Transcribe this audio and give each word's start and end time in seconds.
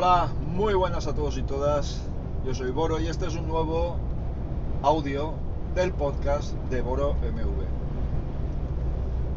Hola, 0.00 0.28
muy 0.54 0.74
buenas 0.74 1.08
a 1.08 1.12
todos 1.12 1.36
y 1.38 1.42
todas. 1.42 2.02
Yo 2.46 2.54
soy 2.54 2.70
Boro 2.70 3.00
y 3.00 3.08
este 3.08 3.26
es 3.26 3.34
un 3.34 3.48
nuevo 3.48 3.96
audio 4.80 5.34
del 5.74 5.92
podcast 5.92 6.52
de 6.70 6.82
Boro 6.82 7.14
MV. 7.14 7.64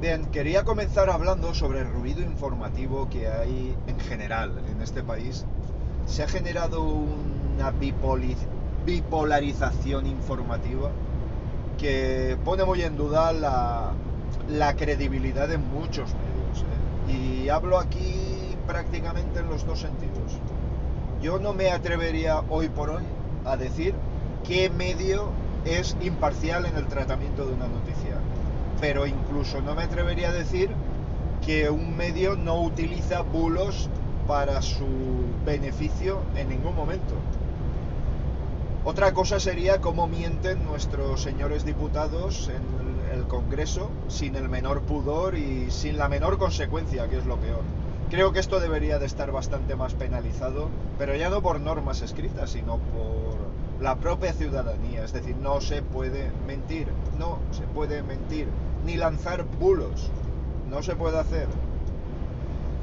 Bien, 0.01 0.27
quería 0.27 0.63
comenzar 0.63 1.09
hablando 1.09 1.55
sobre 1.55 1.79
el 1.79 1.91
ruido 1.91 2.21
informativo 2.21 3.09
que 3.09 3.27
hay 3.27 3.75
en 3.87 3.99
general 4.01 4.51
en 4.71 4.83
este 4.83 5.01
país. 5.01 5.47
Se 6.05 6.21
ha 6.21 6.27
generado 6.27 6.83
una 6.83 7.71
bipolarización 8.85 10.05
informativa 10.05 10.91
que 11.79 12.37
pone 12.45 12.65
muy 12.65 12.83
en 12.83 12.97
duda 12.97 13.33
la, 13.33 13.93
la 14.47 14.75
credibilidad 14.75 15.47
de 15.47 15.57
muchos 15.57 16.11
medios. 16.13 16.65
¿eh? 17.07 17.13
Y 17.13 17.49
hablo 17.49 17.79
aquí 17.79 18.30
prácticamente 18.67 19.39
en 19.39 19.49
los 19.49 19.65
dos 19.65 19.79
sentidos. 19.79 20.39
Yo 21.21 21.39
no 21.39 21.53
me 21.53 21.71
atrevería 21.71 22.41
hoy 22.49 22.69
por 22.69 22.89
hoy 22.89 23.03
a 23.45 23.57
decir 23.57 23.93
qué 24.43 24.69
medio 24.69 25.29
es 25.65 25.95
imparcial 26.01 26.65
en 26.65 26.75
el 26.75 26.87
tratamiento 26.87 27.45
de 27.45 27.53
una 27.53 27.67
noticia. 27.67 28.15
Pero 28.79 29.05
incluso 29.05 29.61
no 29.61 29.75
me 29.75 29.83
atrevería 29.83 30.29
a 30.29 30.33
decir 30.33 30.71
que 31.45 31.69
un 31.69 31.95
medio 31.95 32.35
no 32.35 32.61
utiliza 32.61 33.21
bulos 33.21 33.89
para 34.27 34.61
su 34.61 34.87
beneficio 35.45 36.21
en 36.35 36.49
ningún 36.49 36.75
momento. 36.75 37.15
Otra 38.83 39.13
cosa 39.13 39.39
sería 39.39 39.79
cómo 39.79 40.07
mienten 40.07 40.65
nuestros 40.65 41.21
señores 41.21 41.65
diputados 41.65 42.49
en 42.49 43.15
el 43.15 43.27
Congreso 43.27 43.91
sin 44.07 44.35
el 44.35 44.49
menor 44.49 44.81
pudor 44.81 45.37
y 45.37 45.69
sin 45.69 45.97
la 45.97 46.07
menor 46.07 46.39
consecuencia, 46.39 47.07
que 47.07 47.17
es 47.17 47.25
lo 47.25 47.37
peor. 47.37 47.61
Creo 48.11 48.33
que 48.33 48.39
esto 48.39 48.59
debería 48.59 48.99
de 48.99 49.05
estar 49.05 49.31
bastante 49.31 49.77
más 49.77 49.93
penalizado, 49.93 50.67
pero 50.97 51.15
ya 51.15 51.29
no 51.29 51.41
por 51.41 51.61
normas 51.61 52.01
escritas, 52.01 52.49
sino 52.49 52.77
por 52.77 53.37
la 53.81 53.95
propia 53.95 54.33
ciudadanía. 54.33 55.05
Es 55.05 55.13
decir, 55.13 55.37
no 55.37 55.61
se 55.61 55.81
puede 55.81 56.29
mentir, 56.45 56.87
no 57.17 57.39
se 57.51 57.63
puede 57.63 58.03
mentir, 58.03 58.47
ni 58.85 58.97
lanzar 58.97 59.45
bulos, 59.45 60.11
no 60.69 60.83
se 60.83 60.93
puede 60.97 61.19
hacer. 61.19 61.47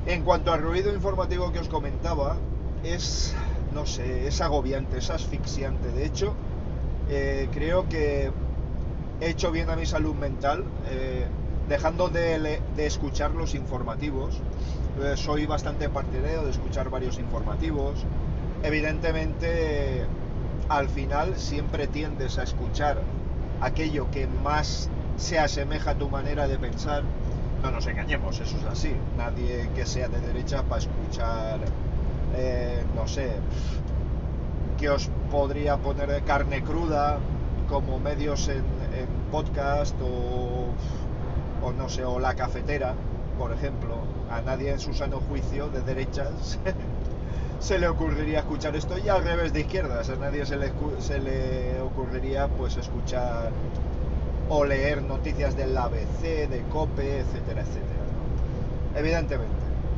En 0.06 0.22
cuanto 0.22 0.50
al 0.50 0.62
ruido 0.62 0.94
informativo 0.94 1.52
que 1.52 1.58
os 1.58 1.68
comentaba, 1.68 2.36
es, 2.82 3.34
no 3.74 3.84
sé, 3.84 4.28
es 4.28 4.40
agobiante, 4.40 4.96
es 4.96 5.10
asfixiante. 5.10 5.92
De 5.92 6.06
hecho, 6.06 6.32
eh, 7.10 7.50
creo 7.52 7.86
que 7.86 8.30
he 9.20 9.28
hecho 9.28 9.50
bien 9.50 9.68
a 9.68 9.76
mi 9.76 9.84
salud 9.84 10.14
mental, 10.14 10.64
eh, 10.88 11.26
dejando 11.68 12.08
de, 12.08 12.62
escuchar 12.78 13.32
los 13.32 13.54
informativos. 13.54 14.40
Eh, 15.00 15.16
soy 15.16 15.46
bastante 15.46 15.88
partidario 15.88 16.42
de 16.42 16.50
escuchar 16.50 16.90
varios 16.90 17.18
informativos. 17.20 18.04
Evidentemente, 18.64 20.04
al 20.68 20.88
final 20.88 21.36
siempre 21.36 21.86
tiendes 21.86 22.38
a 22.38 22.42
escuchar 22.42 23.02
aquello 23.60 24.10
que 24.10 24.26
más 24.26 24.90
se 25.16 25.38
asemeja 25.38 25.92
a 25.92 25.94
tu 25.94 26.08
manera 26.08 26.48
de 26.48 26.58
pensar. 26.58 27.04
No 27.62 27.70
nos 27.70 27.86
engañemos, 27.86 28.40
eso 28.40 28.56
es 28.56 28.64
así. 28.64 28.92
Nadie 29.16 29.68
que 29.76 29.86
sea 29.86 30.08
de 30.08 30.20
derecha 30.20 30.64
para 30.64 30.80
escuchar, 30.80 31.60
eh, 32.36 32.82
no 32.96 33.06
sé, 33.06 33.30
que 34.78 34.88
os 34.88 35.10
podría 35.30 35.76
poner 35.76 36.10
de 36.10 36.22
carne 36.22 36.62
cruda 36.64 37.18
como 37.68 38.00
medios 38.00 38.48
en, 38.48 38.64
podcast 39.30 39.94
o, 40.00 40.72
o 41.62 41.72
no 41.72 41.88
sé, 41.88 42.04
o 42.04 42.18
la 42.18 42.34
cafetera, 42.34 42.94
por 43.38 43.52
ejemplo. 43.52 44.17
A 44.30 44.42
nadie 44.42 44.72
en 44.72 44.78
su 44.78 44.92
sano 44.92 45.20
juicio 45.20 45.68
de 45.68 45.80
derechas 45.82 46.58
se 47.60 47.78
le 47.78 47.88
ocurriría 47.88 48.40
escuchar 48.40 48.76
esto 48.76 48.98
y 48.98 49.08
al 49.08 49.24
revés 49.24 49.52
de 49.52 49.60
izquierdas. 49.60 50.10
A 50.10 50.16
nadie 50.16 50.44
se 50.44 50.56
le, 50.56 50.72
se 50.98 51.18
le 51.18 51.80
ocurriría 51.80 52.48
pues 52.48 52.76
escuchar 52.76 53.50
o 54.48 54.64
leer 54.64 55.02
noticias 55.02 55.56
del 55.56 55.76
ABC, 55.76 56.48
de 56.48 56.62
COPE, 56.70 57.20
etcétera, 57.20 57.62
etcétera. 57.62 57.98
Evidentemente, 58.96 59.54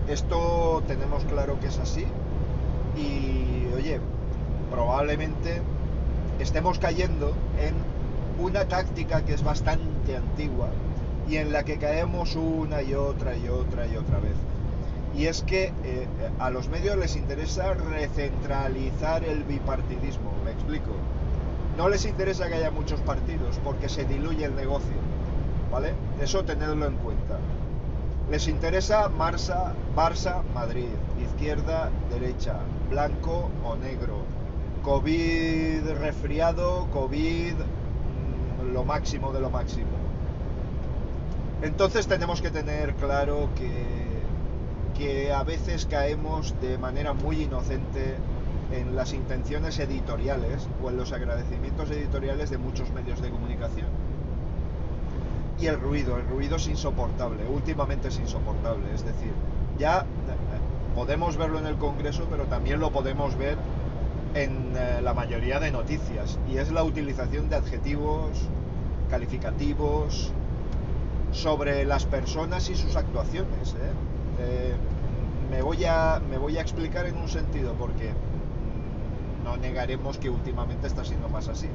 esto 0.09 0.83
tenemos 0.87 1.25
claro 1.25 1.59
que 1.61 1.69
es 1.69 1.79
así 1.79 2.05
y 2.97 3.73
oye, 3.75 4.01
probablemente 4.71 5.63
estemos 6.39 6.79
cayendo 6.79 7.35
en 7.61 7.75
una 8.45 8.67
táctica 8.67 9.25
que 9.25 9.35
es 9.35 9.43
bastante 9.43 10.17
antigua 10.17 10.69
y 11.31 11.37
en 11.37 11.53
la 11.53 11.63
que 11.63 11.79
caemos 11.79 12.35
una 12.35 12.83
y 12.83 12.95
otra 12.95 13.37
y 13.37 13.49
otra 13.49 13.87
y 13.87 13.97
otra 13.97 14.19
vez. 14.19 14.35
Y 15.17 15.27
es 15.27 15.43
que 15.43 15.73
eh, 15.85 16.09
a 16.41 16.51
los 16.51 16.69
medios 16.69 16.97
les 16.97 17.15
interesa 17.15 17.73
recentralizar 17.75 19.23
el 19.25 19.45
bipartidismo, 19.45 20.33
me 20.45 20.51
explico. 20.51 20.91
No 21.77 21.89
les 21.89 22.05
interesa 22.05 22.49
que 22.49 22.55
haya 22.55 22.73
muchos 22.73 23.01
partidos 23.01 23.61
porque 23.63 23.89
se 23.89 24.05
diluye 24.05 24.45
el 24.45 24.57
negocio, 24.57 24.97
¿vale? 25.71 25.93
Eso 26.21 26.45
tenedlo 26.45 26.87
en 26.87 26.97
cuenta. 26.97 27.39
Les 28.29 28.49
interesa 28.49 29.09
Marsa, 29.09 29.73
Barça, 29.95 30.43
Madrid, 30.53 30.89
izquierda, 31.23 31.91
derecha, 32.11 32.57
blanco 32.91 33.51
o 33.65 33.77
negro, 33.77 34.25
COVID 34.83 35.89
resfriado, 36.01 36.89
COVID 36.93 37.55
mm, 37.55 38.73
lo 38.73 38.85
máximo 38.85 39.33
de 39.33 39.41
lo 39.41 39.51
máximo. 39.51 40.00
Entonces 41.63 42.07
tenemos 42.07 42.41
que 42.41 42.51
tener 42.51 42.95
claro 42.95 43.51
que, 43.55 43.71
que 44.97 45.33
a 45.33 45.43
veces 45.43 45.87
caemos 45.87 46.55
de 46.61 46.79
manera 46.79 47.13
muy 47.13 47.43
inocente 47.43 48.17
en 48.73 48.97
las 48.97 49.13
intenciones 49.13 49.79
editoriales 49.79 50.69
o 50.83 50.91
en 50.91 50.97
los 50.97 51.13
agradecimientos 51.13 51.91
editoriales 51.91 52.51
de 52.51 52.59
muchos 52.59 52.91
medios 52.93 53.21
de 53.21 53.31
comunicación. 53.31 53.89
Y 55.61 55.67
el 55.67 55.79
ruido, 55.79 56.17
el 56.17 56.27
ruido 56.27 56.57
es 56.57 56.67
insoportable, 56.69 57.47
últimamente 57.47 58.09
es 58.09 58.19
insoportable, 58.19 58.95
es 58.95 59.05
decir, 59.05 59.33
ya 59.79 60.01
eh, 60.01 60.05
podemos 60.95 61.37
verlo 61.37 61.59
en 61.59 61.67
el 61.67 61.77
Congreso, 61.77 62.27
pero 62.31 62.45
también 62.45 62.81
lo 62.81 62.91
podemos 62.91 63.37
ver 63.37 63.59
en 64.35 64.73
eh, 64.75 65.01
la 65.03 65.13
mayoría 65.13 65.61
de 65.61 65.71
noticias, 65.71 66.39
y 66.51 66.57
es 66.57 66.71
la 66.71 66.83
utilización 66.83 67.51
de 67.51 67.57
adjetivos 67.57 68.31
calificativos 69.11 70.33
sobre 71.33 71.85
las 71.85 72.07
personas 72.07 72.69
y 72.71 72.75
sus 72.75 72.97
actuaciones. 72.97 73.75
¿eh? 73.75 73.93
Eh, 74.41 74.75
me, 75.51 75.63
voy 75.63 75.85
a, 75.85 76.21
explicar 76.61 77.07
en 77.07 77.17
un 77.17 77.29
sentido, 77.29 77.75
porque 77.75 78.13
no 79.45 79.57
negaremos 79.57 80.19
que 80.19 80.31
últimamente 80.31 80.87
está 80.87 81.05
siendo 81.05 81.29
más 81.29 81.49
así. 81.49 81.69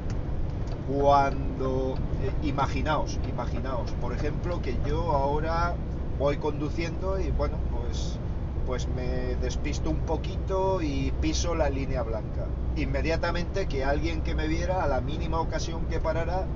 Cuando, 0.88 1.94
eh, 2.22 2.46
imaginaos, 2.46 3.18
imaginaos, 3.28 3.90
por 4.00 4.12
ejemplo, 4.12 4.62
que 4.62 4.76
yo 4.86 5.12
ahora 5.12 5.74
voy 6.18 6.38
conduciendo 6.38 7.20
y 7.20 7.30
bueno, 7.30 7.56
pues, 7.72 8.18
pues 8.66 8.88
me 8.88 9.34
despisto 9.36 9.90
un 9.90 9.98
poquito 9.98 10.80
y 10.80 11.12
piso 11.20 11.54
la 11.54 11.68
línea 11.68 12.02
blanca. 12.02 12.46
Inmediatamente 12.76 13.66
que 13.66 13.84
alguien 13.84 14.22
que 14.22 14.34
me 14.34 14.48
viera 14.48 14.82
a 14.82 14.86
la 14.86 15.00
mínima 15.00 15.40
ocasión 15.40 15.86
que 15.86 15.98
parara, 15.98 16.46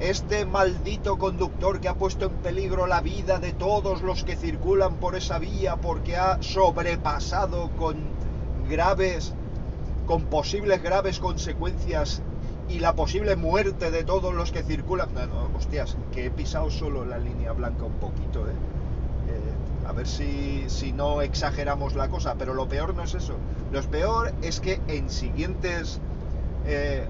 este 0.00 0.44
maldito 0.44 1.18
conductor 1.18 1.80
que 1.80 1.88
ha 1.88 1.94
puesto 1.94 2.26
en 2.26 2.32
peligro 2.32 2.86
la 2.86 3.00
vida 3.00 3.38
de 3.38 3.52
todos 3.52 4.02
los 4.02 4.24
que 4.24 4.36
circulan 4.36 4.96
por 4.96 5.14
esa 5.14 5.38
vía 5.38 5.76
porque 5.76 6.16
ha 6.16 6.42
sobrepasado 6.42 7.70
con 7.78 7.96
graves, 8.68 9.34
con 10.06 10.24
posibles 10.24 10.82
graves 10.82 11.20
consecuencias 11.20 12.22
y 12.68 12.80
la 12.80 12.94
posible 12.94 13.36
muerte 13.36 13.90
de 13.90 14.04
todos 14.04 14.34
los 14.34 14.50
que 14.50 14.62
circulan. 14.62 15.14
No, 15.14 15.26
no, 15.26 15.56
hostias, 15.56 15.96
que 16.12 16.26
he 16.26 16.30
pisado 16.30 16.70
solo 16.70 17.04
la 17.04 17.18
línea 17.18 17.52
blanca 17.52 17.84
un 17.84 17.94
poquito, 17.94 18.46
¿eh? 18.48 18.52
Eh, 19.28 19.86
a 19.86 19.92
ver 19.92 20.06
si, 20.06 20.64
si 20.68 20.92
no 20.92 21.22
exageramos 21.22 21.94
la 21.94 22.08
cosa, 22.08 22.34
pero 22.38 22.54
lo 22.54 22.68
peor 22.68 22.94
no 22.94 23.02
es 23.02 23.14
eso. 23.14 23.34
Lo 23.70 23.82
peor 23.82 24.32
es 24.42 24.60
que 24.60 24.80
en 24.88 25.10
siguientes 25.10 26.00
eh, 26.66 27.06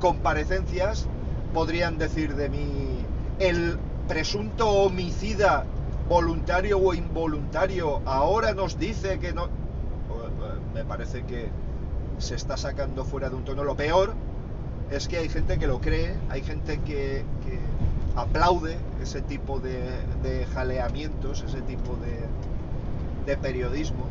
comparecencias 0.00 1.06
podrían 1.54 1.96
decir 1.96 2.34
de 2.34 2.48
mí 2.50 2.98
el 3.38 3.78
presunto 4.08 4.68
homicida 4.68 5.64
voluntario 6.08 6.78
o 6.78 6.92
involuntario 6.92 8.02
ahora 8.04 8.52
nos 8.52 8.78
dice 8.78 9.18
que 9.20 9.32
no 9.32 9.48
me 10.74 10.84
parece 10.84 11.22
que 11.22 11.48
se 12.18 12.34
está 12.34 12.56
sacando 12.56 13.04
fuera 13.04 13.30
de 13.30 13.36
un 13.36 13.44
tono. 13.44 13.64
Lo 13.64 13.76
peor 13.76 14.12
es 14.90 15.08
que 15.08 15.18
hay 15.18 15.28
gente 15.28 15.58
que 15.58 15.66
lo 15.66 15.80
cree 15.80 16.14
hay 16.28 16.42
gente 16.42 16.80
que, 16.80 17.24
aplaude 18.16 18.76
ese 19.02 19.22
tipo 19.22 19.58
de, 19.58 19.76
de 20.22 20.46
jaleamientos 20.46 21.42
ese 21.42 21.62
tipo 21.62 21.96
de, 21.96 22.20
de 23.26 23.36
periodismo 23.36 24.06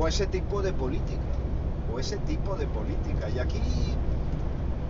o 0.00 0.08
ese 0.08 0.26
tipo 0.26 0.62
de 0.62 0.72
política 0.72 1.20
o 1.92 1.98
ese 1.98 2.16
tipo 2.18 2.56
de 2.56 2.66
política. 2.66 3.28
Y 3.34 3.38
aquí 3.38 3.60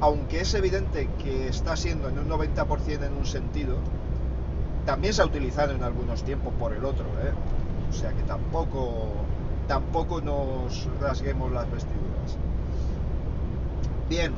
aunque 0.00 0.41
es 0.41 0.55
evidente 0.55 1.08
que 1.23 1.49
está 1.49 1.76
siendo 1.76 2.08
en 2.08 2.19
un 2.19 2.29
90% 2.29 3.06
en 3.06 3.17
un 3.17 3.26
sentido, 3.26 3.76
también 4.87 5.14
se 5.14 5.23
ha 5.23 5.26
utilizado 5.26 5.73
en 5.73 5.82
algunos 5.82 6.25
tiempos 6.25 6.52
por 6.58 6.73
el 6.73 6.85
otro, 6.85 7.06
¿eh? 7.23 7.32
O 7.88 7.93
sea 7.93 8.12
que 8.12 8.23
tampoco, 8.23 9.12
tampoco 9.69 10.20
nos 10.20 10.88
rasguemos 11.00 11.52
las 11.52 11.70
vestiduras. 11.70 12.37
Bien, 14.08 14.32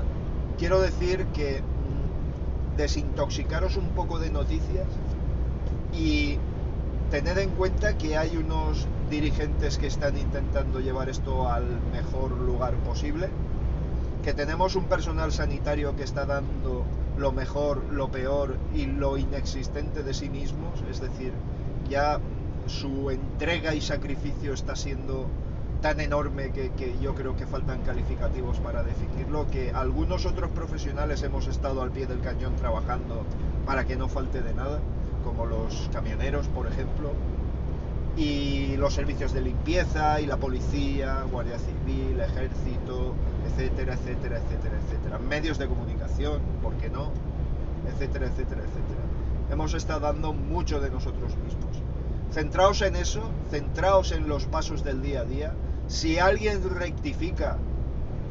quiero 0.58 0.80
decir 0.80 1.26
que 1.26 1.62
mm, 1.62 2.76
desintoxicaros 2.76 3.76
un 3.76 3.88
poco 3.88 4.18
de 4.18 4.30
noticias 4.30 4.86
y 5.92 6.38
tened 7.10 7.38
en 7.38 7.50
cuenta 7.50 7.96
que 7.96 8.16
hay 8.16 8.36
unos 8.36 8.86
dirigentes 9.10 9.78
que 9.78 9.86
están 9.86 10.16
intentando 10.16 10.80
llevar 10.80 11.08
esto 11.08 11.48
al 11.48 11.64
mejor 11.92 12.32
lugar 12.32 12.74
posible, 12.74 13.28
que 14.26 14.34
tenemos 14.34 14.74
un 14.74 14.86
personal 14.86 15.30
sanitario 15.30 15.94
que 15.94 16.02
está 16.02 16.26
dando 16.26 16.84
lo 17.16 17.30
mejor, 17.30 17.84
lo 17.92 18.10
peor 18.10 18.56
y 18.74 18.86
lo 18.86 19.18
inexistente 19.18 20.02
de 20.02 20.14
sí 20.14 20.28
mismos, 20.28 20.82
es 20.90 21.00
decir, 21.00 21.32
ya 21.88 22.18
su 22.66 23.12
entrega 23.12 23.76
y 23.76 23.80
sacrificio 23.80 24.52
está 24.52 24.74
siendo 24.74 25.28
tan 25.80 26.00
enorme 26.00 26.50
que, 26.50 26.96
yo 27.00 27.14
creo 27.14 27.36
que 27.36 27.46
faltan 27.46 27.82
calificativos 27.82 28.58
para 28.58 28.82
definirlo, 28.82 29.48
que 29.48 29.70
algunos 29.70 30.26
otros 30.26 30.50
profesionales 30.50 31.22
hemos 31.22 31.46
estado 31.46 31.80
al 31.80 31.92
pie 31.92 32.08
del 32.08 32.20
cañón 32.20 32.56
trabajando 32.56 33.22
para 33.64 33.84
que 33.84 33.94
no 33.94 34.08
falte 34.08 34.42
de 34.42 34.54
nada, 34.54 34.80
como 35.22 35.46
los 35.46 35.88
camioneros, 35.92 36.48
por 36.48 36.66
ejemplo, 36.66 37.12
y 38.16 38.76
los 38.76 38.94
servicios 38.94 39.32
de 39.32 39.42
limpieza 39.42 40.20
y 40.20 40.26
la 40.26 40.38
policía, 40.38 41.22
guardia 41.30 41.58
civil, 41.58 42.18
ejército, 42.20 43.14
etcétera, 43.46 43.94
etcétera, 43.94 44.38
etcétera, 44.38 44.78
etcétera. 44.84 45.18
Medios 45.18 45.58
de 45.58 45.66
comunicación, 45.66 46.40
¿por 46.62 46.74
qué 46.74 46.88
no? 46.88 47.10
Etcétera, 47.88 48.26
etcétera, 48.26 48.62
etcétera. 48.62 49.00
Hemos 49.50 49.74
estado 49.74 50.00
dando 50.00 50.32
mucho 50.32 50.80
de 50.80 50.90
nosotros 50.90 51.36
mismos. 51.36 51.76
Centraos 52.32 52.82
en 52.82 52.96
eso, 52.96 53.22
centraos 53.50 54.12
en 54.12 54.28
los 54.28 54.46
pasos 54.46 54.82
del 54.82 55.02
día 55.02 55.20
a 55.20 55.24
día. 55.24 55.54
Si 55.86 56.18
alguien 56.18 56.62
rectifica, 56.68 57.58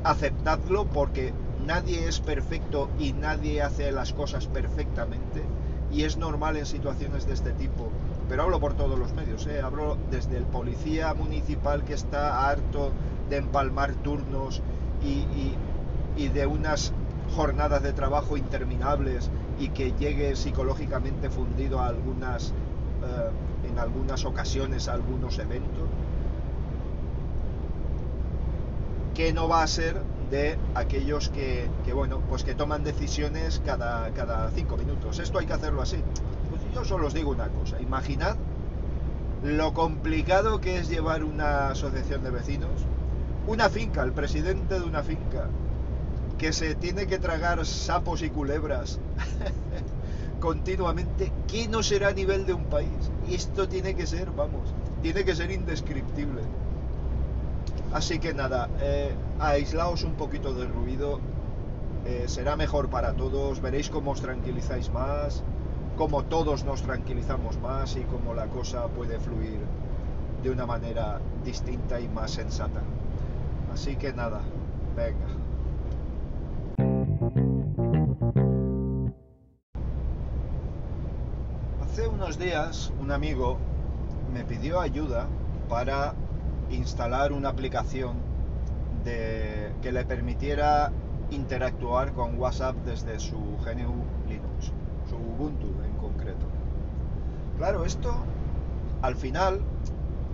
aceptadlo 0.03 0.85
porque 0.85 1.33
nadie 1.65 2.07
es 2.07 2.19
perfecto 2.19 2.89
y 2.99 3.13
nadie 3.13 3.61
hace 3.61 3.91
las 3.91 4.13
cosas 4.13 4.47
perfectamente 4.47 5.43
y 5.91 6.03
es 6.03 6.17
normal 6.17 6.57
en 6.57 6.65
situaciones 6.65 7.25
de 7.25 7.33
este 7.33 7.51
tipo. 7.51 7.89
Pero 8.27 8.43
hablo 8.43 8.59
por 8.59 8.73
todos 8.73 8.97
los 8.97 9.13
medios, 9.13 9.45
¿eh? 9.47 9.61
hablo 9.61 9.97
desde 10.09 10.37
el 10.37 10.45
policía 10.45 11.13
municipal 11.13 11.83
que 11.83 11.93
está 11.93 12.49
harto 12.49 12.91
de 13.29 13.37
empalmar 13.37 13.93
turnos 13.95 14.61
y, 15.03 15.55
de 16.29 16.45
unas 16.47 16.91
jornadas 17.35 17.83
de 17.83 17.93
trabajo 17.93 18.37
interminables 18.37 19.29
y 19.59 19.69
que 19.69 19.91
llegue 19.91 20.35
psicológicamente 20.35 21.29
fundido 21.29 21.79
a 21.79 21.87
algunas, 21.87 22.49
eh, 22.49 23.69
en 23.69 23.77
algunas 23.77 24.25
ocasiones 24.25 24.87
a 24.87 24.93
algunos 24.93 25.37
eventos, 25.37 25.87
que 29.13 29.33
no 29.33 29.47
va 29.47 29.61
a 29.63 29.67
ser 29.67 30.01
de 30.29 30.57
aquellos 30.73 31.29
que, 31.29 31.69
bueno, 31.93 32.21
pues 32.27 32.43
que 32.43 32.55
toman 32.55 32.83
decisiones 32.83 33.61
cada, 33.65 34.09
cada 34.11 34.49
cinco 34.51 34.77
minutos. 34.77 35.19
Esto 35.19 35.39
hay 35.39 35.45
que 35.45 35.53
hacerlo 35.53 35.81
así. 35.81 35.97
Yo 36.75 36.83
solo 36.83 37.07
os 37.07 37.13
digo 37.13 37.31
una 37.31 37.47
cosa, 37.47 37.81
imaginad 37.81 38.35
lo 39.41 39.73
complicado 39.73 40.59
que 40.59 40.77
es 40.77 40.89
llevar 40.89 41.23
una 41.23 41.69
asociación 41.69 42.21
de 42.21 42.31
vecinos 42.31 42.85
una 43.47 43.69
finca, 43.69 44.03
el 44.03 44.11
presidente 44.11 44.77
de 44.79 44.85
una 44.85 45.01
finca, 45.01 45.47
que 46.37 46.51
se 46.51 46.75
tiene 46.75 47.07
que 47.07 47.17
tragar 47.17 47.65
sapos 47.65 48.23
y 48.23 48.29
culebras 48.29 48.99
continuamente, 50.41 51.31
¿qué 51.47 51.69
no 51.69 51.81
será 51.81 52.09
a 52.09 52.13
nivel 52.13 52.45
de 52.45 52.53
un 52.53 52.65
país? 52.65 53.11
Esto 53.29 53.69
tiene 53.69 53.95
que 53.95 54.05
ser, 54.05 54.31
vamos, 54.31 54.73
tiene 55.01 55.23
que 55.23 55.33
ser 55.35 55.51
indescriptible. 55.51 56.41
Así 57.93 58.19
que 58.19 58.33
nada, 58.33 58.67
eh, 58.81 59.15
aislaos 59.39 60.03
un 60.03 60.15
poquito 60.15 60.53
del 60.53 60.67
ruido, 60.67 61.21
eh, 62.05 62.25
será 62.27 62.57
mejor 62.57 62.89
para 62.89 63.13
todos, 63.13 63.61
veréis 63.61 63.89
cómo 63.89 64.11
os 64.11 64.21
tranquilizáis 64.21 64.91
más, 64.91 65.43
cómo 65.95 66.23
todos 66.23 66.65
nos 66.65 66.81
tranquilizamos 66.81 67.57
más 67.59 67.95
y 67.95 68.01
cómo 68.01 68.33
la 68.33 68.47
cosa 68.47 68.87
puede 68.87 69.19
fluir 69.19 69.59
de 70.43 70.49
una 70.49 70.65
manera 70.65 71.19
distinta 71.43 71.99
y 71.99 72.07
más 72.09 72.31
sensata. 72.31 72.81
Así 73.73 73.95
que 73.95 74.13
nada, 74.13 74.41
venga. 74.95 75.25
Hace 81.83 82.07
unos 82.07 82.37
días 82.37 82.91
un 82.99 83.11
amigo 83.11 83.57
me 84.33 84.43
pidió 84.43 84.81
ayuda 84.81 85.27
para 85.69 86.13
instalar 86.71 87.31
una 87.31 87.49
aplicación 87.49 88.17
de, 89.05 89.71
que 89.81 89.93
le 89.93 90.03
permitiera 90.03 90.91
interactuar 91.31 92.11
con 92.13 92.37
WhatsApp 92.37 92.75
desde 92.85 93.19
su 93.19 93.37
GNU 93.63 93.95
Linux, 94.27 94.73
su 95.09 95.15
Ubuntu 95.15 95.75
concreto. 95.75 95.84
Claro, 97.57 97.85
esto 97.85 98.13
al 99.01 99.15
final 99.15 99.61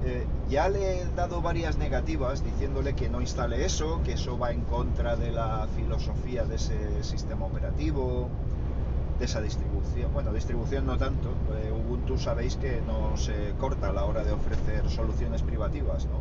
eh, 0.04 0.26
ya 0.50 0.70
le 0.70 1.02
he 1.02 1.06
dado 1.16 1.42
varias 1.42 1.78
negativas 1.78 2.44
diciéndole 2.44 2.96
que 2.96 3.10
no 3.10 3.22
instale 3.22 3.64
eso, 3.66 4.02
que 4.04 4.14
eso 4.14 4.40
va 4.40 4.52
en 4.52 4.62
contra 4.62 5.16
de 5.16 5.32
la 5.32 5.68
filosofía 5.76 6.46
de 6.46 6.56
ese 6.56 7.04
sistema 7.04 7.46
operativo, 7.46 8.28
de 9.20 9.26
esa 9.26 9.40
distribución. 9.42 10.12
Bueno, 10.14 10.34
distribución 10.34 10.88
no 10.88 10.98
tanto. 10.98 11.30
Ubuntu 11.72 12.18
sabéis 12.18 12.56
que 12.56 12.82
no 12.82 13.16
se 13.18 13.54
corta 13.60 13.90
a 13.90 13.94
la 13.94 14.06
hora 14.06 14.24
de 14.24 14.32
ofrecer 14.32 14.90
soluciones 14.90 15.44
privativas, 15.44 16.06
¿no? 16.06 16.20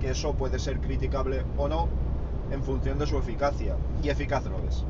Que 0.00 0.10
eso 0.10 0.34
puede 0.34 0.58
ser 0.58 0.80
criticable 0.80 1.44
o 1.56 1.68
no 1.68 1.88
en 2.50 2.64
función 2.64 2.98
de 2.98 3.06
su 3.06 3.16
eficacia. 3.18 3.76
Y 4.02 4.08
eficaz 4.08 4.44
lo 4.46 4.58
es. 4.68 4.84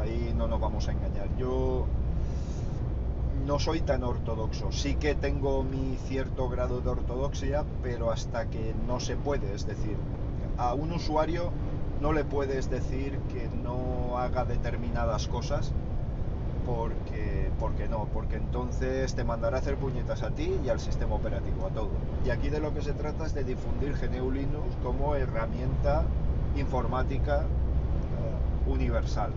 Ahí 0.00 0.32
no 0.36 0.46
nos 0.46 0.60
vamos 0.60 0.86
a 0.86 0.92
engañar. 0.92 1.26
Yo 1.36 1.86
no 3.46 3.58
soy 3.58 3.80
tan 3.80 4.04
ortodoxo. 4.04 4.72
Sí 4.72 4.94
que 4.94 5.14
tengo 5.14 5.62
mi 5.62 5.96
cierto 5.96 6.48
grado 6.48 6.80
de 6.80 6.90
ortodoxia, 6.90 7.64
pero 7.82 8.10
hasta 8.10 8.46
que 8.46 8.74
no 8.86 9.00
se 9.00 9.16
puede. 9.16 9.54
Es 9.54 9.66
decir, 9.66 9.96
a 10.58 10.74
un 10.74 10.92
usuario 10.92 11.50
no 12.00 12.12
le 12.12 12.24
puedes 12.24 12.70
decir 12.70 13.18
que 13.32 13.48
no 13.62 14.18
haga 14.18 14.44
determinadas 14.44 15.26
cosas 15.28 15.72
porque, 16.66 17.50
porque 17.58 17.88
no, 17.88 18.06
porque 18.12 18.36
entonces 18.36 19.14
te 19.14 19.24
mandará 19.24 19.56
a 19.56 19.60
hacer 19.60 19.76
puñetas 19.76 20.22
a 20.22 20.30
ti 20.30 20.54
y 20.64 20.68
al 20.68 20.80
sistema 20.80 21.14
operativo, 21.14 21.66
a 21.66 21.70
todo. 21.70 21.90
Y 22.24 22.30
aquí 22.30 22.48
de 22.48 22.60
lo 22.60 22.72
que 22.74 22.82
se 22.82 22.92
trata 22.92 23.26
es 23.26 23.34
de 23.34 23.44
difundir 23.44 23.94
GNU 23.94 24.30
Linux 24.30 24.76
como 24.82 25.14
herramienta 25.14 26.04
informática 26.56 27.40
eh, 27.40 28.70
universal. 28.70 29.32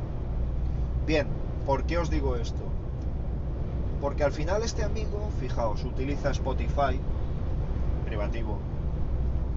Bien, 1.05 1.27
¿por 1.65 1.83
qué 1.83 1.97
os 1.97 2.09
digo 2.09 2.35
esto? 2.35 2.63
Porque 4.03 4.25
al 4.25 4.33
final 4.33 4.63
este 4.63 4.83
amigo, 4.83 5.29
fijaos, 5.39 5.85
utiliza 5.85 6.29
Spotify 6.31 6.99
privativo, 8.05 8.59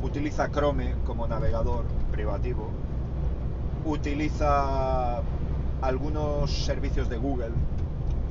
utiliza 0.05 0.53
Chrome 0.53 0.95
como 1.05 1.27
navegador 1.27 1.85
privativo, 2.13 2.69
utiliza 3.85 5.21
algunos 5.83 6.65
servicios 6.65 7.09
de 7.09 7.17
Google 7.17 7.51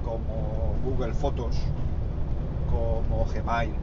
como 0.05 0.75
Google 0.85 1.13
Fotos, 1.13 1.57
como 2.69 3.25
Gmail. 3.25 3.73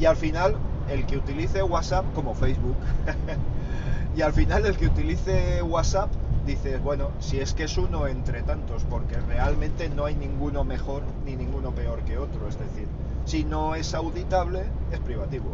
Y 0.00 0.06
al 0.06 0.16
final 0.16 0.56
el 0.88 1.04
que 1.04 1.18
utilice 1.18 1.62
WhatsApp 1.62 2.06
como 2.14 2.34
Facebook. 2.34 2.76
y 4.16 4.22
al 4.22 4.32
final 4.32 4.64
el 4.64 4.78
que 4.78 4.86
utilice 4.86 5.62
WhatsApp 5.62 6.08
dices, 6.46 6.82
bueno, 6.82 7.10
si 7.18 7.40
es 7.40 7.52
que 7.52 7.64
es 7.64 7.76
uno 7.76 8.06
entre 8.06 8.42
tantos, 8.42 8.84
porque 8.84 9.16
realmente 9.20 9.88
no 9.88 10.04
hay 10.04 10.14
ninguno 10.14 10.64
mejor 10.64 11.02
ni 11.24 11.36
ninguno 11.36 11.72
peor 11.72 12.00
que 12.02 12.16
otro. 12.16 12.48
Es 12.48 12.58
decir, 12.58 12.86
si 13.24 13.44
no 13.44 13.74
es 13.74 13.94
auditable, 13.94 14.64
es 14.92 15.00
privativo. 15.00 15.52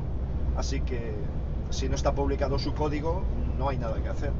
Así 0.57 0.83
que 0.83 1.15
si 1.71 1.89
no 1.89 1.95
está 1.95 2.15
publicado 2.15 2.59
su 2.59 2.75
código, 2.75 3.23
no 3.59 3.71
hay 3.71 3.79
nada 3.79 4.01
que 4.03 4.09
hacer. 4.09 4.33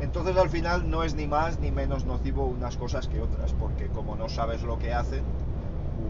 Entonces 0.00 0.36
al 0.36 0.48
final 0.48 0.88
no 0.88 1.02
es 1.02 1.14
ni 1.14 1.26
más 1.26 1.58
ni 1.58 1.70
menos 1.70 2.06
nocivo 2.06 2.46
unas 2.46 2.76
cosas 2.76 3.06
que 3.08 3.20
otras, 3.20 3.52
porque 3.52 3.88
como 3.88 4.16
no 4.16 4.28
sabes 4.28 4.62
lo 4.62 4.78
que 4.78 4.94
hacen, 4.94 5.22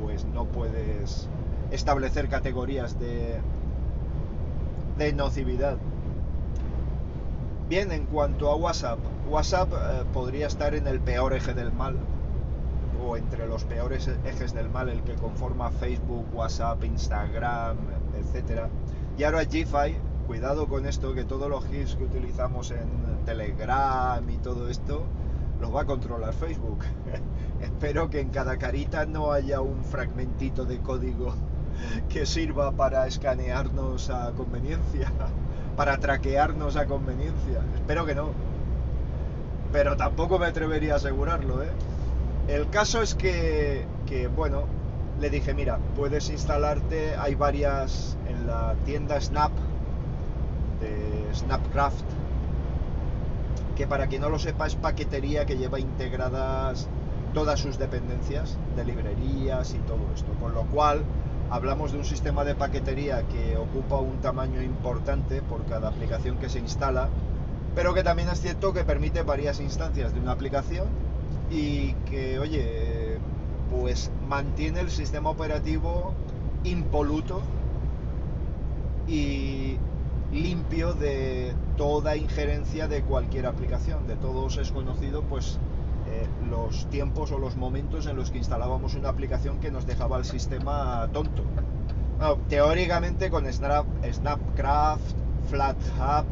pues 0.05 0.25
no 0.27 0.45
puedes 0.45 1.29
establecer 1.71 2.29
categorías 2.29 3.01
de, 3.01 3.41
de 4.99 5.13
nocividad. 5.13 5.77
Bien, 7.71 7.93
en 7.93 8.07
cuanto 8.07 8.50
a 8.50 8.57
WhatsApp, 8.57 8.99
WhatsApp 9.29 9.73
eh, 9.73 10.05
podría 10.12 10.49
estar 10.49 10.75
en 10.75 10.89
el 10.89 10.99
peor 10.99 11.35
eje 11.35 11.55
del 11.55 11.73
mal, 11.73 11.95
o 13.00 13.17
entre 13.17 13.47
los 13.47 13.62
peores 13.62 14.11
ejes 14.25 14.53
del 14.53 14.69
mal, 14.69 14.89
el 14.89 15.05
que 15.05 15.15
conforma 15.15 15.71
Facebook, 15.71 16.27
WhatsApp, 16.35 16.83
Instagram, 16.83 17.77
etc. 18.19 18.62
Y 19.17 19.23
ahora 19.23 19.45
GFI, 19.45 19.95
cuidado 20.27 20.67
con 20.67 20.85
esto, 20.85 21.15
que 21.15 21.23
todos 21.23 21.49
los 21.49 21.65
GIFs 21.67 21.95
que 21.95 22.03
utilizamos 22.03 22.73
en 22.73 22.89
Telegram 23.25 24.29
y 24.29 24.39
todo 24.39 24.69
esto, 24.69 25.05
los 25.61 25.73
va 25.73 25.83
a 25.83 25.87
controlar 25.87 26.33
Facebook. 26.33 26.81
Espero 27.61 28.11
que 28.11 28.19
en 28.19 28.31
cada 28.31 28.59
carita 28.59 29.07
no 29.07 29.31
haya 29.31 29.61
un 29.61 29.85
fragmentito 29.85 30.65
de 30.65 30.81
código 30.81 31.35
que 32.09 32.27
sirva 32.27 32.73
para 32.73 33.07
escanearnos 33.07 34.11
a 34.11 34.33
conveniencia, 34.33 35.13
para 35.77 35.99
traquearnos 35.99 36.77
a 36.77 36.87
conveniencia. 36.87 37.61
Espero 37.75 38.05
que 38.07 38.15
no. 38.15 38.31
Pero 39.73 39.97
tampoco 39.97 40.39
me 40.39 40.47
atrevería 40.47 40.95
a 40.95 40.97
asegurarlo, 40.97 41.63
¿eh? 41.63 41.71
El 42.49 42.69
caso 42.71 43.03
es 43.03 43.15
que, 43.15 43.87
que, 44.07 44.27
bueno, 44.27 44.65
le 45.21 45.31
dije, 45.31 45.55
mira, 45.55 45.79
puedes 45.95 46.31
instalarte, 46.31 47.15
hay 47.17 47.35
varias 47.35 48.17
en 48.29 48.47
la 48.47 48.75
tienda 48.85 49.21
Snap, 49.21 49.53
de 50.81 51.35
Snapcraft, 51.35 52.05
que 53.77 53.87
para 53.87 54.09
quien 54.09 54.23
no 54.23 54.31
lo 54.31 54.39
sepa 54.39 54.67
es 54.67 54.75
paquetería 54.75 55.47
que 55.47 55.57
lleva 55.57 55.79
integradas 55.79 56.89
todas 57.35 57.61
sus 57.61 57.79
dependencias 57.79 58.57
de 58.77 58.85
librerías 58.85 59.75
y 59.75 59.79
todo 59.79 60.01
esto. 60.15 60.33
Con 60.41 60.55
lo 60.55 60.63
cual 60.65 61.03
hablamos 61.50 61.92
de 61.92 61.99
un 61.99 62.04
sistema 62.04 62.45
de 62.45 62.54
paquetería 62.54 63.26
que 63.26 63.57
ocupa 63.57 63.97
un 63.97 64.19
tamaño 64.21 64.62
importante 64.62 65.42
por 65.42 65.64
cada 65.66 65.88
aplicación 65.88 66.38
que 66.38 66.49
se 66.49 66.61
instala, 66.61 67.09
pero 67.75 67.92
que 67.92 68.02
también 68.02 68.28
es 68.28 68.40
cierto 68.40 68.73
que 68.73 68.85
permite 68.85 69.23
varias 69.23 69.61
instancias 69.61 70.14
de 70.14 70.21
una 70.21 70.33
aplicación 70.33 70.87
y 71.50 71.95
que, 72.09 72.38
oye, 72.38 73.19
pues 73.71 74.11
mantiene 74.28 74.80
el 74.80 74.90
sistema 74.90 75.30
operativo 75.30 76.14
impoluto 76.64 77.42
y 79.09 79.76
limpio 80.33 80.95
de 80.95 81.54
toda 81.76 82.16
injerencia 82.16 82.87
de 82.87 83.02
cualquier 83.02 83.47
aplicación. 83.47 84.07
De 84.07 84.14
todos 84.16 84.57
es 84.59 84.71
conocido 84.71 85.23
pues 85.23 85.59
eh, 86.11 86.26
los 86.49 86.87
tiempos 86.90 87.33
o 87.33 87.38
los 87.38 87.57
momentos 87.57 88.07
en 88.07 88.17
los 88.17 88.31
que 88.31 88.38
instalábamos 88.38 88.95
una 88.95 89.09
aplicación 89.09 89.59
que 89.61 89.71
nos 89.71 89.87
dejaba 89.87 90.19
el 90.19 90.25
sistema 90.25 91.09
tonto. 91.12 91.45
teóricamente 92.49 93.31
con 93.31 93.50
Snap, 93.50 93.87
Snapcraft, 94.11 95.17
FlatHub, 95.49 96.26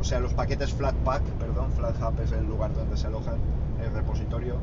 o 0.00 0.04
sea, 0.04 0.20
los 0.20 0.32
paquetes 0.34 0.72
Flatpak, 0.72 1.22
perdón, 1.38 1.72
FlatHub 1.72 2.20
es 2.20 2.32
el 2.32 2.46
lugar 2.46 2.72
donde 2.74 2.96
se 2.96 3.08
alojan 3.08 3.38
el 3.82 3.92
repositorio, 3.92 4.56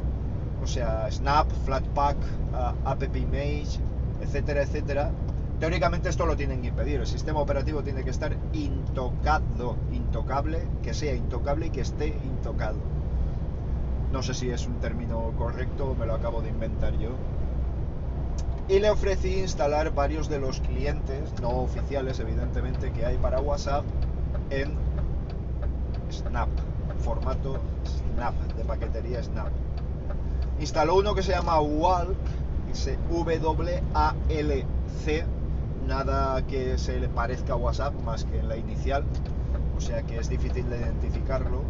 o 0.63 0.67
sea, 0.67 1.11
Snap, 1.11 1.51
Flatpak, 1.65 2.17
uh, 2.17 2.89
AppImage, 2.89 3.79
etcétera, 4.21 4.63
etcétera, 4.63 5.11
Teóricamente 5.59 6.09
esto 6.09 6.25
lo 6.25 6.35
tienen 6.35 6.61
que 6.61 6.67
impedir, 6.67 6.99
el 6.99 7.07
sistema 7.07 7.39
operativo 7.39 7.81
tiene 7.81 8.03
que 8.03 8.09
estar 8.09 8.35
intocado, 8.51 9.77
intocable, 9.93 10.67
que 10.83 10.93
sea 10.93 11.15
intocable 11.15 11.67
y 11.67 11.69
que 11.69 11.79
esté 11.79 12.07
intocado. 12.07 12.94
No 14.15 14.23
sé 14.23 14.33
si 14.33 14.49
es 14.49 14.65
un 14.65 14.75
término 14.75 15.33
correcto, 15.37 15.93
me 15.99 16.05
lo 16.05 16.13
acabo 16.13 16.41
de 16.41 16.47
inventar 16.47 16.97
yo. 16.97 17.09
Y 18.69 18.79
le 18.79 18.89
ofrecí 18.89 19.39
instalar 19.39 19.93
varios 19.93 20.29
de 20.29 20.39
los 20.39 20.61
clientes, 20.61 21.33
no 21.41 21.49
oficiales 21.49 22.21
evidentemente, 22.21 22.93
que 22.93 23.05
hay 23.05 23.17
para 23.17 23.41
WhatsApp 23.41 23.83
en 24.51 24.71
Snap, 26.09 26.47
formato 26.99 27.59
Snap, 27.83 28.33
de 28.55 28.63
paquetería 28.63 29.21
Snap. 29.21 29.49
Instaló 30.61 30.95
uno 30.95 31.13
que 31.13 31.21
se 31.21 31.33
llama 31.33 31.59
Walk, 31.59 32.15
W-A-L-C, 33.41 35.25
nada 35.89 36.41
que 36.47 36.77
se 36.77 37.01
le 37.01 37.09
parezca 37.09 37.51
a 37.51 37.57
WhatsApp 37.57 37.93
más 38.05 38.23
que 38.23 38.39
en 38.39 38.47
la 38.47 38.55
inicial, 38.55 39.03
o 39.75 39.81
sea 39.81 40.03
que 40.03 40.17
es 40.19 40.29
difícil 40.29 40.69
de 40.69 40.77
identificarlo. 40.77 41.63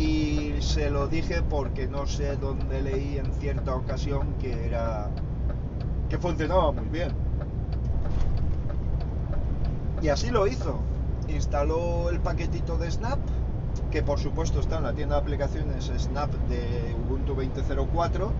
Y 0.00 0.54
se 0.62 0.88
lo 0.88 1.08
dije 1.08 1.42
porque 1.42 1.86
no 1.86 2.06
sé 2.06 2.36
dónde 2.36 2.80
leí 2.80 3.18
en 3.18 3.30
cierta 3.34 3.74
ocasión 3.74 4.32
que 4.40 4.66
era 4.66 5.10
que 6.08 6.16
funcionaba 6.16 6.72
muy 6.72 6.86
bien. 6.86 7.10
Y 10.00 10.08
así 10.08 10.30
lo 10.30 10.46
hizo. 10.46 10.78
Instaló 11.28 12.08
el 12.08 12.18
paquetito 12.18 12.78
de 12.78 12.90
Snap, 12.90 13.18
que 13.90 14.02
por 14.02 14.18
supuesto 14.18 14.60
está 14.60 14.78
en 14.78 14.84
la 14.84 14.94
tienda 14.94 15.16
de 15.16 15.20
aplicaciones 15.20 15.92
Snap 15.94 16.32
de 16.48 16.96
Ubuntu 17.04 17.36
20.04 17.36 18.30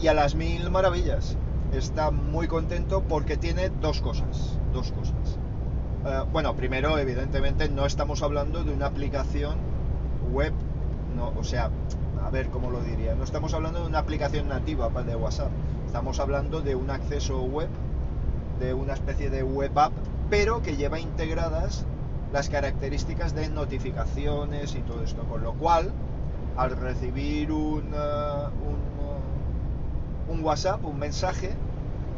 y 0.00 0.08
a 0.08 0.14
las 0.14 0.34
mil 0.34 0.68
maravillas 0.70 1.36
está 1.72 2.10
muy 2.10 2.48
contento 2.48 3.04
porque 3.08 3.36
tiene 3.36 3.68
dos 3.68 4.00
cosas. 4.00 4.58
Dos 4.72 4.90
cosas. 4.90 5.38
Eh, 6.04 6.24
bueno, 6.32 6.54
primero, 6.56 6.96
evidentemente, 6.98 7.68
no 7.68 7.84
estamos 7.84 8.22
hablando 8.22 8.64
de 8.64 8.72
una 8.72 8.86
aplicación 8.86 9.56
web, 10.32 10.54
no, 11.14 11.28
o 11.38 11.44
sea, 11.44 11.70
a 12.24 12.30
ver 12.30 12.48
cómo 12.48 12.70
lo 12.70 12.80
diría, 12.80 13.14
no 13.14 13.24
estamos 13.24 13.52
hablando 13.52 13.80
de 13.80 13.86
una 13.86 13.98
aplicación 13.98 14.48
nativa 14.48 14.88
de 15.02 15.14
WhatsApp, 15.14 15.50
estamos 15.84 16.18
hablando 16.18 16.62
de 16.62 16.74
un 16.74 16.88
acceso 16.88 17.42
web, 17.42 17.68
de 18.60 18.72
una 18.72 18.94
especie 18.94 19.28
de 19.28 19.42
web 19.42 19.78
app, 19.78 19.92
pero 20.30 20.62
que 20.62 20.76
lleva 20.76 20.98
integradas 20.98 21.84
las 22.32 22.48
características 22.48 23.34
de 23.34 23.50
notificaciones 23.50 24.74
y 24.76 24.78
todo 24.80 25.02
esto, 25.02 25.22
con 25.24 25.42
lo 25.42 25.52
cual, 25.52 25.90
al 26.56 26.70
recibir 26.78 27.52
un, 27.52 27.92
eh, 27.92 28.46
un 30.30 30.44
WhatsApp, 30.44 30.82
un 30.82 30.98
mensaje, 30.98 31.50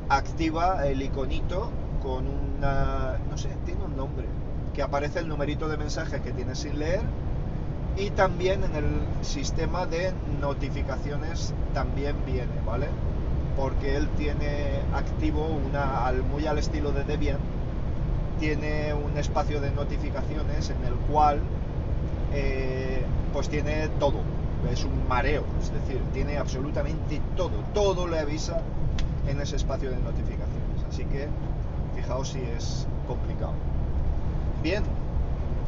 activa 0.08 0.86
el 0.86 1.02
iconito 1.02 1.70
con 2.02 2.26
una, 2.26 3.18
no 3.30 3.38
sé, 3.38 3.50
tiene 3.64 3.84
un 3.84 3.96
nombre, 3.96 4.26
que 4.74 4.82
aparece 4.82 5.20
el 5.20 5.28
numerito 5.28 5.68
de 5.68 5.76
mensajes 5.76 6.20
que 6.20 6.32
tienes 6.32 6.58
sin 6.58 6.78
leer 6.78 7.02
y 7.96 8.10
también 8.10 8.64
en 8.64 8.74
el 8.74 9.24
sistema 9.24 9.86
de 9.86 10.12
notificaciones 10.40 11.52
también 11.74 12.16
viene, 12.24 12.52
¿vale? 12.66 12.86
Porque 13.56 13.96
él 13.96 14.08
tiene 14.16 14.80
activo 14.94 15.46
una, 15.46 16.12
muy 16.30 16.46
al 16.46 16.58
estilo 16.58 16.90
de 16.90 17.04
Debian, 17.04 17.38
tiene 18.40 18.94
un 18.94 19.16
espacio 19.18 19.60
de 19.60 19.70
notificaciones 19.70 20.70
en 20.70 20.84
el 20.86 20.94
cual 21.10 21.40
eh, 22.32 23.04
pues 23.32 23.48
tiene 23.50 23.88
todo, 24.00 24.20
es 24.70 24.84
un 24.84 25.06
mareo, 25.06 25.44
es 25.60 25.72
decir, 25.72 26.00
tiene 26.14 26.38
absolutamente 26.38 27.20
todo, 27.36 27.52
todo 27.74 28.06
le 28.06 28.18
avisa 28.18 28.62
en 29.28 29.40
ese 29.40 29.56
espacio 29.56 29.90
de 29.90 29.98
notificaciones. 29.98 30.82
Así 30.88 31.04
que 31.04 31.28
fijaos 32.02 32.28
si 32.28 32.40
es 32.56 32.86
complicado. 33.06 33.54
Bien, 34.62 34.82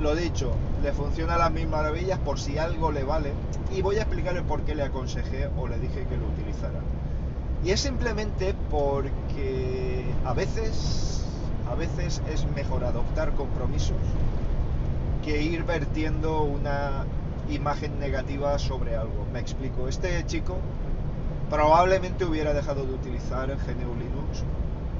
lo 0.00 0.14
dicho, 0.14 0.52
le 0.82 0.92
funciona 0.92 1.34
a 1.34 1.38
las 1.38 1.52
mil 1.52 1.68
maravillas 1.68 2.18
por 2.18 2.38
si 2.38 2.58
algo 2.58 2.92
le 2.92 3.04
vale 3.04 3.32
y 3.74 3.82
voy 3.82 3.96
a 3.96 4.02
explicarle 4.02 4.42
por 4.42 4.62
qué 4.62 4.74
le 4.74 4.82
aconsejé 4.82 5.48
o 5.56 5.68
le 5.68 5.78
dije 5.78 6.06
que 6.06 6.16
lo 6.16 6.26
utilizara. 6.26 6.80
Y 7.64 7.70
es 7.70 7.80
simplemente 7.80 8.54
porque 8.70 10.04
a 10.24 10.34
veces, 10.34 11.24
a 11.70 11.74
veces 11.74 12.20
es 12.32 12.46
mejor 12.54 12.84
adoptar 12.84 13.32
compromisos 13.32 13.96
que 15.24 15.42
ir 15.42 15.64
vertiendo 15.64 16.42
una 16.42 17.06
imagen 17.48 17.98
negativa 17.98 18.58
sobre 18.58 18.96
algo. 18.96 19.26
Me 19.32 19.40
explico. 19.40 19.88
Este 19.88 20.24
chico 20.26 20.56
probablemente 21.48 22.24
hubiera 22.24 22.52
dejado 22.52 22.84
de 22.84 22.92
utilizar 22.92 23.48
GNU 23.48 23.94
Linux 23.94 24.44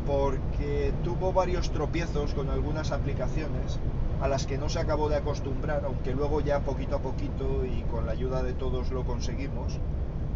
porque 0.06 0.92
tuvo 1.02 1.32
varios 1.32 1.70
tropiezos 1.70 2.34
con 2.34 2.50
algunas 2.50 2.92
aplicaciones 2.92 3.78
a 4.20 4.28
las 4.28 4.46
que 4.46 4.58
no 4.58 4.68
se 4.68 4.78
acabó 4.78 5.08
de 5.08 5.16
acostumbrar, 5.16 5.84
aunque 5.84 6.14
luego 6.14 6.40
ya 6.40 6.60
poquito 6.60 6.96
a 6.96 6.98
poquito 7.00 7.64
y 7.64 7.82
con 7.90 8.06
la 8.06 8.12
ayuda 8.12 8.42
de 8.42 8.52
todos 8.52 8.90
lo 8.90 9.04
conseguimos, 9.04 9.78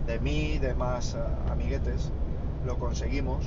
de 0.06 0.18
mí, 0.20 0.58
de 0.58 0.74
más 0.74 1.16
amiguetes, 1.50 2.10
lo 2.66 2.78
conseguimos. 2.78 3.44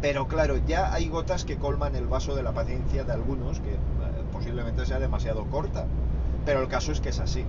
Pero 0.00 0.28
claro, 0.28 0.56
ya 0.66 0.92
hay 0.92 1.08
gotas 1.08 1.44
que 1.44 1.56
colman 1.56 1.96
el 1.96 2.06
vaso 2.06 2.34
de 2.34 2.42
la 2.42 2.52
paciencia 2.52 3.04
de 3.04 3.12
algunos, 3.12 3.60
que 3.60 3.72
eh, 3.72 3.78
posiblemente 4.32 4.86
sea 4.86 5.00
demasiado 5.00 5.44
corta 5.46 5.86
pero 6.48 6.62
el 6.62 6.68
caso 6.68 6.92
es 6.92 7.02
que 7.02 7.10
es 7.10 7.20
así. 7.20 7.44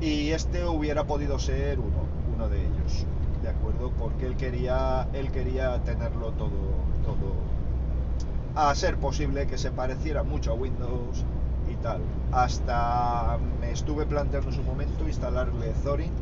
Y 0.00 0.30
este 0.30 0.64
hubiera 0.64 1.04
podido 1.04 1.38
ser 1.38 1.78
uno, 1.78 2.06
uno 2.34 2.48
de 2.48 2.60
ellos, 2.60 3.04
¿de 3.42 3.48
acuerdo? 3.48 3.90
Porque 3.98 4.26
él 4.26 4.36
quería, 4.36 5.08
él 5.12 5.30
quería 5.30 5.78
tenerlo 5.82 6.32
todo, 6.32 6.50
todo 7.04 7.34
a 8.54 8.74
ser 8.74 8.96
posible 8.96 9.46
que 9.46 9.58
se 9.58 9.70
pareciera 9.70 10.22
mucho 10.22 10.52
a 10.52 10.54
Windows 10.54 11.24
y 11.70 11.74
tal. 11.76 12.02
Hasta 12.32 13.38
me 13.60 13.72
estuve 13.72 14.06
planteando 14.06 14.50
en 14.50 14.54
su 14.54 14.62
momento 14.62 15.06
instalarle 15.06 15.72
Thorin 15.82 16.12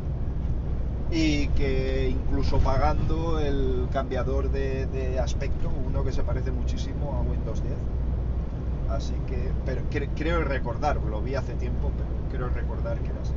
y 1.11 1.49
que 1.49 2.09
incluso 2.09 2.59
pagando 2.59 3.41
el 3.41 3.89
cambiador 3.93 4.51
de 4.51 5.19
aspecto, 5.19 5.71
uno 5.87 6.05
que 6.05 6.13
se 6.13 6.23
parece 6.23 6.53
muchísimo 6.53 7.15
a 7.15 7.21
Windows 7.21 7.63
10 7.63 7.75
Así 8.91 9.15
que, 9.29 9.53
pero 9.65 9.83
creo 10.17 10.43
recordar, 10.43 10.97
lo 10.97 11.23
vi 11.23 11.37
hace 11.37 11.55
tiempo, 11.55 11.93
pero 11.97 12.11
creo 12.33 12.49
recordar 12.49 12.99
que 12.99 13.11
era 13.11 13.21
así. 13.23 13.35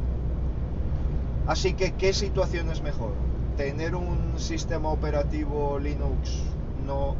Así 1.46 1.74
que, 1.74 1.92
¿qué 1.94 2.12
situación 2.12 2.72
es 2.72 2.82
mejor? 2.82 3.12
¿Tener 3.58 3.94
un 3.96 4.40
sistema 4.40 4.90
operativo 4.90 5.78
Linux, 5.78 6.42
no 6.88 7.16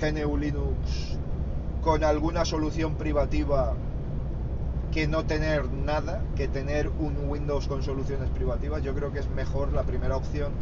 GNU 0.00 0.36
Linux, 0.36 1.18
con 1.82 2.04
alguna 2.04 2.44
solución 2.44 2.94
privativa 2.94 3.74
que 4.92 5.08
no 5.08 5.24
tener 5.24 5.68
nada, 5.72 6.22
que 6.36 6.46
tener 6.46 6.88
un 6.88 7.28
Windows 7.28 7.66
con 7.66 7.82
soluciones 7.82 8.30
privativas? 8.30 8.82
Yo 8.84 8.94
creo 8.94 9.12
que 9.12 9.18
es 9.18 9.28
mejor 9.30 9.72
la 9.72 9.82
primera 9.82 10.16
opción 10.16 10.52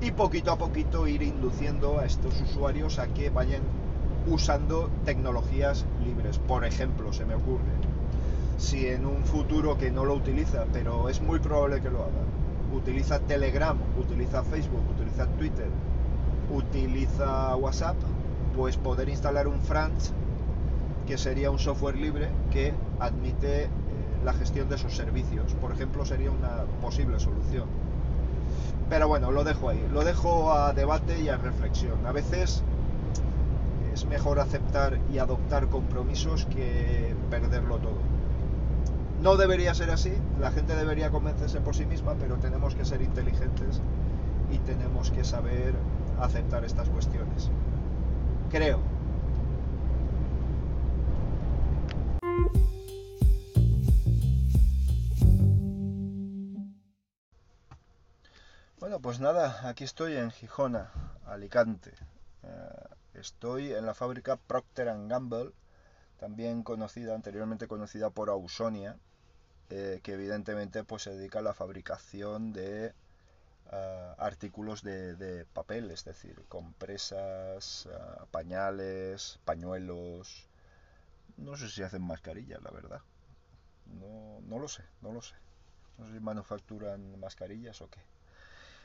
y 0.00 0.10
poquito 0.10 0.52
a 0.52 0.58
poquito 0.58 1.06
ir 1.06 1.22
induciendo 1.22 1.98
a 1.98 2.06
estos 2.06 2.40
usuarios 2.40 2.98
a 2.98 3.08
que 3.08 3.28
vayan 3.28 3.60
usando 4.26 4.90
tecnologías 5.04 5.84
libres. 6.02 6.38
Por 6.38 6.64
ejemplo, 6.64 7.12
se 7.12 7.26
me 7.26 7.34
ocurre, 7.34 7.72
si 8.56 8.86
en 8.86 9.04
un 9.04 9.22
futuro 9.24 9.76
que 9.76 9.90
no 9.90 10.06
lo 10.06 10.14
utiliza, 10.14 10.64
pero 10.72 11.10
es 11.10 11.20
muy 11.20 11.40
probable 11.40 11.82
que 11.82 11.90
lo 11.90 11.98
haga, 11.98 12.22
utiliza 12.72 13.20
Telegram, 13.20 13.76
utiliza 13.98 14.42
Facebook, 14.42 14.82
utiliza 14.90 15.26
Twitter, 15.38 15.68
utiliza 16.50 17.56
WhatsApp, 17.56 17.96
pues 18.56 18.76
poder 18.76 19.08
instalar 19.08 19.48
un 19.48 19.60
Franz, 19.60 20.12
que 21.06 21.18
sería 21.18 21.50
un 21.50 21.58
software 21.58 21.96
libre 21.96 22.28
que 22.50 22.74
admite 23.00 23.64
eh, 23.64 23.68
la 24.24 24.32
gestión 24.32 24.68
de 24.68 24.76
esos 24.76 24.94
servicios. 24.94 25.54
Por 25.54 25.72
ejemplo, 25.72 26.04
sería 26.04 26.30
una 26.30 26.64
posible 26.80 27.18
solución. 27.18 27.66
Pero 28.88 29.08
bueno, 29.08 29.30
lo 29.30 29.44
dejo 29.44 29.68
ahí, 29.68 29.84
lo 29.92 30.04
dejo 30.04 30.52
a 30.52 30.72
debate 30.72 31.20
y 31.20 31.28
a 31.28 31.36
reflexión. 31.36 32.06
A 32.06 32.12
veces 32.12 32.62
es 33.92 34.04
mejor 34.06 34.38
aceptar 34.38 34.98
y 35.12 35.18
adoptar 35.18 35.68
compromisos 35.68 36.46
que 36.46 37.14
perderlo 37.30 37.78
todo. 37.78 38.11
No 39.22 39.36
debería 39.36 39.72
ser 39.72 39.90
así, 39.90 40.12
la 40.40 40.50
gente 40.50 40.74
debería 40.74 41.10
convencerse 41.10 41.60
por 41.60 41.76
sí 41.76 41.86
misma, 41.86 42.16
pero 42.18 42.38
tenemos 42.38 42.74
que 42.74 42.84
ser 42.84 43.02
inteligentes 43.02 43.80
y 44.50 44.58
tenemos 44.58 45.12
que 45.12 45.22
saber 45.22 45.74
aceptar 46.20 46.64
estas 46.64 46.88
cuestiones. 46.88 47.48
Creo. 48.50 48.80
Bueno, 58.80 59.00
pues 59.00 59.20
nada, 59.20 59.68
aquí 59.68 59.84
estoy 59.84 60.16
en 60.16 60.32
Gijona, 60.32 60.90
Alicante. 61.24 61.92
Eh, 62.42 62.92
Estoy 63.14 63.72
en 63.72 63.84
la 63.84 63.94
fábrica 63.94 64.36
Procter 64.36 64.86
Gamble, 65.06 65.52
también 66.18 66.62
conocida, 66.62 67.14
anteriormente 67.14 67.68
conocida 67.68 68.08
por 68.10 68.30
Ausonia, 68.30 68.96
eh, 69.74 70.00
que 70.02 70.12
evidentemente 70.12 70.84
pues, 70.84 71.04
se 71.04 71.14
dedica 71.14 71.38
a 71.38 71.42
la 71.42 71.54
fabricación 71.54 72.52
de 72.52 72.92
ah, 73.70 74.14
artículos 74.18 74.82
de, 74.82 75.46
papel, 75.54 75.90
es 75.90 76.04
decir, 76.04 76.36
compresas, 76.50 77.88
ah, 77.90 78.26
pañales, 78.30 79.40
pañuelos. 79.46 80.46
No 81.38 81.56
sé 81.56 81.70
si 81.70 81.82
hacen 81.82 82.02
mascarillas, 82.02 82.62
la 82.62 82.70
verdad. 82.70 83.00
No, 83.86 84.40
no 84.42 84.58
lo 84.58 84.68
sé, 84.68 84.84
no 85.00 85.10
lo 85.10 85.22
sé. 85.22 85.34
No 85.96 86.06
sé 86.06 86.12
si 86.12 86.20
manufacturan 86.20 87.18
mascarillas 87.18 87.80
o 87.80 87.88
qué. 87.88 88.00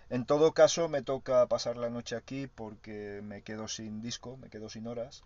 En 0.10 0.26
todo 0.26 0.54
caso, 0.54 0.88
me 0.88 1.02
toca 1.02 1.46
pasar 1.48 1.76
la 1.76 1.90
noche 1.90 2.16
aquí 2.16 2.48
porque 2.48 3.20
me 3.24 3.42
quedo 3.42 3.68
sin 3.68 4.02
disco, 4.02 4.38
me 4.38 4.50
quedo 4.50 4.70
sin 4.70 4.88
horas. 4.88 5.26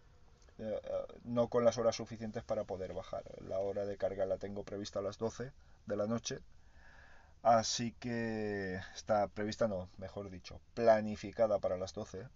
Eh, 0.61 0.79
eh, 0.83 1.05
no 1.23 1.47
con 1.49 1.65
las 1.65 1.79
horas 1.79 1.95
suficientes 1.95 2.43
para 2.43 2.65
poder 2.65 2.93
bajar. 2.93 3.23
La 3.47 3.59
hora 3.59 3.85
de 3.85 3.97
carga 3.97 4.25
la 4.27 4.37
tengo 4.37 4.63
prevista 4.63 4.99
a 4.99 5.01
las 5.01 5.17
12 5.17 5.51
de 5.87 5.95
la 5.97 6.05
noche. 6.05 6.39
Así 7.41 7.93
que 7.93 8.79
está 8.95 9.27
prevista, 9.27 9.67
no, 9.67 9.89
mejor 9.97 10.29
dicho, 10.29 10.61
planificada 10.75 11.57
para 11.59 11.77
las 11.77 11.93
12. 11.93 12.27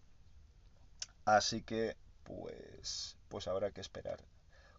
Así 1.25 1.61
que, 1.61 1.95
pues, 2.23 3.15
pues 3.29 3.47
habrá 3.47 3.69
que 3.71 3.81
esperar. 3.81 4.19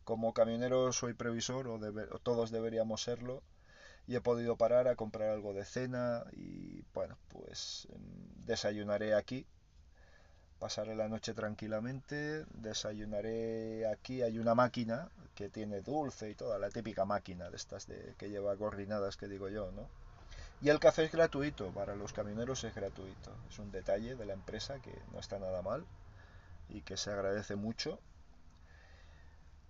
Como 0.05 0.35
camionero 0.35 0.93
soy 0.93 1.15
previsor, 1.15 1.69
o, 1.69 1.75
o 1.77 2.19
todos 2.19 2.51
deberíamos 2.51 3.03
serlo 3.03 3.43
y 4.09 4.17
he 4.17 4.21
podido 4.21 4.57
parar 4.57 4.89
a 4.89 4.97
comprar 4.97 5.31
algo 5.31 5.53
de 5.53 5.65
cena 5.65 6.25
y 6.33 6.83
bueno, 6.95 7.17
pues 7.29 7.87
em, 7.93 8.01
desayunaré 8.47 9.15
aquí. 9.15 9.47
Pasaré 10.59 10.95
la 10.95 11.09
noche 11.09 11.35
tranquilamente, 11.35 12.45
desayunaré 12.55 13.87
aquí, 13.87 14.23
hay 14.23 14.39
una 14.39 14.55
máquina 14.55 15.09
que 15.35 15.49
tiene 15.49 15.83
dulce 15.83 16.31
y 16.31 16.35
toda, 16.35 16.59
la 16.59 16.71
típica 16.71 17.05
máquina 17.05 17.51
de 17.51 17.57
estas 17.57 17.87
de, 17.87 18.15
que 18.17 18.31
lleva 18.31 18.55
gorrinadas 18.55 19.17
que 19.17 19.29
digo 19.29 19.49
yo, 19.49 19.71
¿no? 19.73 19.87
Y 20.63 20.71
el 20.71 20.81
café 20.81 21.05
es 21.05 21.13
gratuito, 21.13 21.71
para 21.73 21.95
los 21.95 22.15
camioneros 22.15 22.65
es 22.65 22.75
gratuito. 22.75 23.31
Es 23.51 23.59
un 23.59 23.71
detalle 23.71 24.17
de 24.17 24.25
la 24.25 24.33
empresa 24.33 24.79
que 24.81 24.99
no 25.13 25.21
está 25.21 25.39
nada 25.39 25.61
mal 25.61 25.85
y 26.71 26.81
que 26.81 26.97
se 26.97 27.11
agradece 27.11 27.57
mucho 27.57 28.01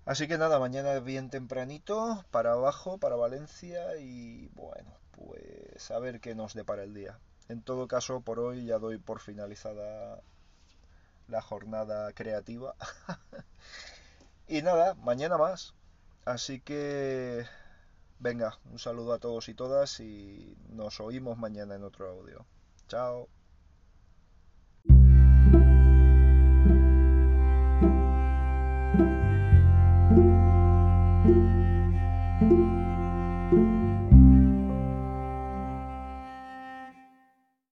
Así 0.07 0.29
que 0.29 0.38
nada, 0.38 0.61
mañana 0.61 1.01
bien 1.01 1.31
tempranito, 1.31 2.25
para 2.31 2.53
abajo, 2.53 2.96
para 2.99 3.16
Valencia 3.16 3.96
y 3.96 4.46
bueno, 4.55 4.92
pues 5.11 5.90
a 5.90 5.99
ver 5.99 6.20
qué 6.20 6.37
nos 6.37 6.55
depara 6.55 6.85
el 6.85 6.94
día. 6.94 7.18
En 7.49 7.61
todo 7.61 7.88
caso, 7.88 8.20
por 8.20 8.38
hoy 8.38 8.66
ya 8.66 8.79
doy 8.79 8.99
por 8.99 9.18
finalizada 9.18 10.22
la 11.29 11.43
jornada 11.43 12.12
creativa. 12.12 12.75
y 14.49 14.62
nada, 14.62 14.95
mañana 14.95 15.37
más. 15.39 15.75
Así 16.25 16.61
que 16.61 17.45
venga, 18.19 18.59
un 18.71 18.79
saludo 18.79 19.12
a 19.12 19.19
todos 19.19 19.49
y 19.49 19.55
todas 19.55 20.01
y 20.01 20.57
nos 20.71 21.01
oímos 21.01 21.39
mañana 21.39 21.75
en 21.75 21.85
otro 21.85 22.09
audio. 22.09 22.47
Chao. 22.89 23.29